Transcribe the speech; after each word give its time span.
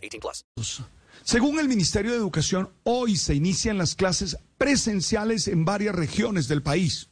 18 0.00 0.44
plus. 0.54 0.82
Según 1.24 1.58
el 1.58 1.68
Ministerio 1.68 2.12
de 2.12 2.16
Educación, 2.16 2.70
hoy 2.82 3.16
se 3.16 3.34
inician 3.34 3.78
las 3.78 3.94
clases 3.94 4.36
presenciales 4.58 5.48
en 5.48 5.64
varias 5.64 5.94
regiones 5.94 6.48
del 6.48 6.62
país, 6.62 7.08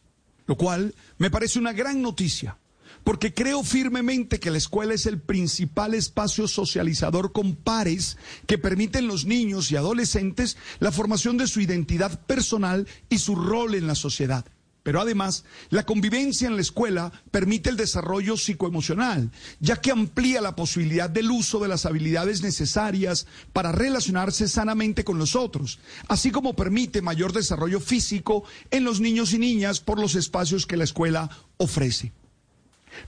lo 0.47 0.57
cual 0.57 0.95
me 1.19 1.31
parece 1.31 1.59
una 1.59 1.73
gran 1.73 2.03
noticia, 2.03 2.59
porque 3.05 3.33
creo 3.35 3.63
firmemente 3.63 4.41
que 4.41 4.51
la 4.51 4.59
escuela 4.59 4.95
es 4.95 5.07
el 5.07 5.21
principal 5.21 5.95
espacio 5.95 6.49
socializador 6.49 7.33
con 7.33 7.55
pares 7.55 8.17
que 8.47 8.59
permiten 8.59 9.07
los 9.07 9.25
niños 9.25 9.71
y 9.71 9.77
adolescentes 9.77 10.57
la 10.79 10.93
formación 10.93 11.37
de 11.37 11.47
su 11.47 11.61
identidad 11.61 12.21
personal 12.27 12.87
y 13.09 13.19
su 13.19 13.35
rol 13.35 13.75
en 13.75 13.87
la 13.87 13.95
sociedad. 13.95 14.45
Pero 14.89 15.03
además, 15.03 15.45
la 15.69 15.85
convivencia 15.85 16.49
en 16.49 16.55
la 16.55 16.63
escuela 16.63 17.13
permite 17.31 17.69
el 17.69 17.77
desarrollo 17.77 18.39
psicoemocional, 18.39 19.31
ya 19.61 19.83
que 19.83 19.91
amplía 19.91 20.41
la 20.41 20.57
posibilidad 20.57 21.11
del 21.11 21.31
uso 21.31 21.59
de 21.59 21.69
las 21.69 21.85
habilidades 21.85 22.41
necesarias 22.41 23.27
para 23.53 23.71
relacionarse 23.71 24.49
sanamente 24.49 25.05
con 25.05 25.19
los 25.19 25.37
otros, 25.37 25.79
así 26.09 26.31
como 26.31 26.57
permite 26.57 27.03
mayor 27.03 27.35
desarrollo 27.35 27.81
físico 27.81 28.45
en 28.71 28.85
los 28.85 28.99
niños 28.99 29.35
y 29.35 29.39
niñas 29.39 29.81
por 29.81 30.01
los 30.01 30.15
espacios 30.15 30.65
que 30.65 30.79
la 30.79 30.85
escuela 30.85 31.29
ofrece. 31.59 32.15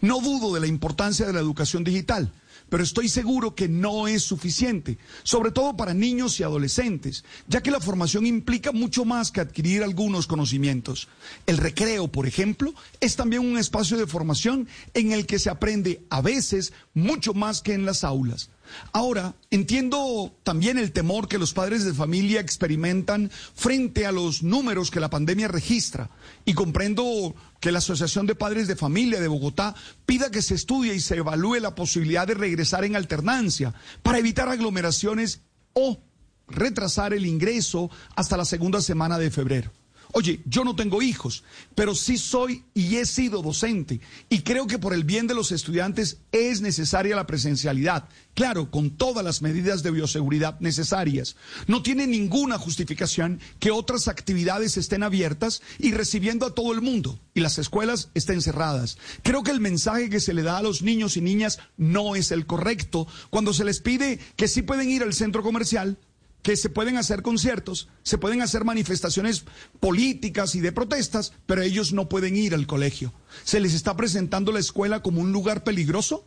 No 0.01 0.21
dudo 0.21 0.55
de 0.55 0.61
la 0.61 0.67
importancia 0.67 1.27
de 1.27 1.33
la 1.33 1.41
educación 1.41 1.85
digital, 1.85 2.33
pero 2.69 2.83
estoy 2.83 3.09
seguro 3.09 3.55
que 3.55 3.69
no 3.69 4.09
es 4.09 4.23
suficiente, 4.23 4.97
sobre 5.25 5.51
todo 5.51 5.77
para 5.77 5.93
niños 5.93 6.39
y 6.39 6.45
adolescentes, 6.45 7.25
ya 7.49 7.63
que 7.63 7.71
la 7.71 7.81
formación 7.81 8.27
implica 8.27 8.73
mucho 8.73 9.05
más 9.05 9.31
que 9.31 9.41
adquirir 9.41 9.83
algunos 9.83 10.27
conocimientos. 10.27 11.09
El 11.47 11.59
recreo, 11.59 12.09
por 12.09 12.27
ejemplo, 12.27 12.73
es 13.01 13.17
también 13.17 13.43
un 13.43 13.59
espacio 13.59 13.99
de 13.99 14.07
formación 14.07 14.69
en 14.95 15.13
el 15.13 15.27
que 15.27 15.39
se 15.39 15.51
aprende 15.51 16.03
a 16.11 16.21
veces 16.21 16.73
mucho 16.95 17.35
más 17.35 17.61
que 17.61 17.75
en 17.75 17.85
las 17.85 18.05
aulas. 18.05 18.51
Ahora, 18.93 19.35
entiendo 19.51 20.35
también 20.43 20.79
el 20.79 20.93
temor 20.93 21.29
que 21.29 21.39
los 21.39 21.53
padres 21.53 21.85
de 21.85 21.95
familia 21.95 22.41
experimentan 22.41 23.31
frente 23.55 24.07
a 24.07 24.13
los 24.13 24.43
números 24.43 24.91
que 24.91 25.01
la 25.01 25.11
pandemia 25.11 25.49
registra 25.49 26.11
y 26.45 26.55
comprendo 26.55 27.35
que 27.61 27.73
la 27.73 27.79
Asociación 27.79 28.27
de 28.27 28.35
Padres 28.35 28.69
de 28.69 28.77
Familia 28.77 29.21
de 29.21 29.29
Bogotá 29.29 29.75
pida 30.07 30.31
que 30.31 30.43
se 30.43 30.55
estudie 30.55 30.95
y 30.95 31.01
se 31.01 31.17
evalúe 31.17 31.61
la 31.61 31.75
posibilidad 31.75 32.27
de 32.27 32.35
regresar 32.35 32.85
en 32.85 32.97
alternancia 32.97 33.75
para 34.03 34.19
evitar 34.19 34.49
aglomeraciones 34.49 35.41
o 35.73 36.01
retrasar 36.49 37.15
el 37.15 37.27
ingreso 37.27 37.91
hasta 38.17 38.37
la 38.37 38.45
segunda 38.45 38.81
semana 38.81 39.19
de 39.19 39.31
febrero. 39.31 39.71
Oye, 40.13 40.41
yo 40.45 40.65
no 40.65 40.75
tengo 40.75 41.03
hijos, 41.03 41.45
pero 41.75 41.95
sí 41.95 42.19
soy 42.19 42.65
y 42.75 42.97
he 42.97 43.07
sido 43.07 43.43
docente 43.43 44.01
y 44.29 44.41
creo 44.41 44.67
que 44.67 44.79
por 44.79 44.93
el 44.93 45.05
bien 45.05 45.27
de 45.27 45.35
los 45.35 45.53
estudiantes 45.53 46.19
es 46.33 46.61
necesaria 46.61 47.15
la 47.15 47.27
presencialidad, 47.27 48.09
claro, 48.35 48.71
con 48.71 48.91
todas 48.91 49.25
las 49.25 49.41
medidas 49.41 49.83
de 49.83 49.93
bioseguridad 49.93 50.59
necesarias. 50.61 51.37
No 51.69 51.83
tiene 51.83 52.07
ninguna 52.07 52.59
justificación 52.59 53.41
que 53.61 53.71
otras 53.71 54.09
actividades 54.09 54.77
estén 54.77 55.03
abiertas 55.03 55.63
y 55.79 55.93
recibiendo 55.93 56.47
a 56.47 56.55
todo 56.55 56.73
el 56.73 56.81
mundo 56.81 57.21
y 57.35 57.41
las 57.41 57.59
escuelas 57.59 58.11
estén 58.15 58.43
cerradas. 58.43 58.99
Creo 59.23 59.45
que 59.45 59.53
el 59.53 59.61
mensaje 59.61 60.11
que 60.11 60.21
se 60.21 60.35
le 60.35 60.43
da 60.43 60.59
a 60.59 60.63
los 60.63 60.83
niños 60.83 61.17
y 61.17 61.21
niñas 61.21 61.59
no 61.77 62.17
es 62.17 62.33
el 62.33 62.47
correcto 62.47 63.07
cuando 63.31 63.53
se 63.53 63.65
les 63.65 63.81
pide 63.81 64.19
que 64.37 64.49
sí 64.49 64.63
pueden 64.63 64.91
ir 64.91 65.03
al 65.03 65.15
centro 65.15 65.43
comercial 65.43 65.99
que 66.43 66.57
se 66.57 66.71
pueden 66.71 66.97
hacer 66.97 67.23
conciertos, 67.23 67.89
se 68.03 68.19
pueden 68.19 68.43
hacer 68.43 68.65
manifestaciones 68.65 69.45
políticas 69.79 70.55
y 70.55 70.61
de 70.61 70.73
protestas, 70.73 71.33
pero 71.47 71.63
ellos 71.63 71.93
no 71.93 72.09
pueden 72.09 72.37
ir 72.37 72.55
al 72.55 72.67
colegio. 72.67 73.13
¿Se 73.45 73.61
les 73.61 73.75
está 73.75 73.97
presentando 73.97 74.53
la 74.53 74.61
escuela 74.61 75.03
como 75.03 75.21
un 75.21 75.33
lugar 75.33 75.65
peligroso? 75.65 76.27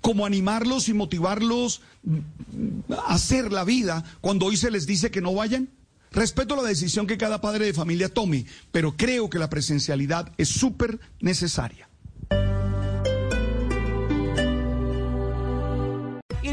¿Como 0.00 0.26
animarlos 0.26 0.88
y 0.88 0.94
motivarlos 0.94 1.82
a 2.90 3.14
hacer 3.14 3.52
la 3.52 3.64
vida 3.64 4.04
cuando 4.20 4.46
hoy 4.46 4.56
se 4.56 4.70
les 4.70 4.86
dice 4.86 5.10
que 5.10 5.20
no 5.20 5.34
vayan? 5.34 5.70
Respeto 6.10 6.56
la 6.56 6.62
decisión 6.62 7.06
que 7.06 7.16
cada 7.16 7.40
padre 7.40 7.66
de 7.66 7.72
familia 7.72 8.08
tome, 8.08 8.46
pero 8.70 8.96
creo 8.96 9.30
que 9.30 9.38
la 9.38 9.48
presencialidad 9.48 10.32
es 10.36 10.48
súper 10.48 11.00
necesaria. 11.20 11.88